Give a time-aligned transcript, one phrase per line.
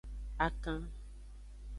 [0.45, 0.81] Akan.